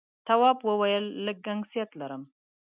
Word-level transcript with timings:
تواب 0.27 0.57
وويل: 0.69 1.05
لږ 1.25 1.37
گنگسیت 1.47 1.89
لرم. 1.99 2.23